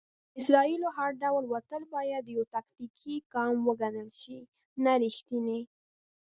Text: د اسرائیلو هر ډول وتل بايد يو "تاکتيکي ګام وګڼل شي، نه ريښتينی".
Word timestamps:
د 0.03 0.03
اسرائیلو 0.39 0.87
هر 0.97 1.11
ډول 1.23 1.43
وتل 1.53 1.81
بايد 1.93 2.23
يو 2.35 2.43
"تاکتيکي 2.55 3.15
ګام 3.33 3.55
وګڼل 3.67 4.09
شي، 4.21 4.39
نه 4.83 4.93
ريښتينی". 5.01 5.61